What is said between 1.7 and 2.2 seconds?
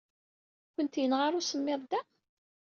da?